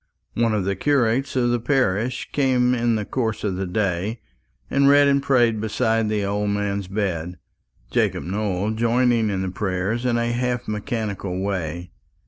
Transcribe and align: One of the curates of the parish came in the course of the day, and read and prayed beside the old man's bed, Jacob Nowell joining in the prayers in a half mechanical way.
One 0.33 0.55
of 0.55 0.65
the 0.65 0.75
curates 0.75 1.35
of 1.35 1.51
the 1.51 1.59
parish 1.59 2.31
came 2.31 2.73
in 2.73 2.95
the 2.95 3.05
course 3.05 3.43
of 3.43 3.55
the 3.55 3.67
day, 3.67 4.19
and 4.67 4.89
read 4.89 5.07
and 5.07 5.21
prayed 5.21 5.61
beside 5.61 6.09
the 6.09 6.25
old 6.25 6.49
man's 6.49 6.87
bed, 6.87 7.37
Jacob 7.91 8.23
Nowell 8.23 8.71
joining 8.71 9.29
in 9.29 9.43
the 9.43 9.49
prayers 9.51 10.03
in 10.03 10.17
a 10.17 10.31
half 10.31 10.67
mechanical 10.67 11.39
way. 11.43 11.91